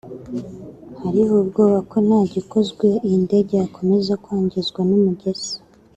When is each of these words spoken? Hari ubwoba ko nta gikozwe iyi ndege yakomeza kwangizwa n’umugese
Hari 1.01 1.19
ubwoba 1.41 1.79
ko 1.89 1.97
nta 2.05 2.19
gikozwe 2.33 2.87
iyi 3.05 3.17
ndege 3.25 3.53
yakomeza 3.63 4.11
kwangizwa 4.23 4.79
n’umugese 4.87 5.51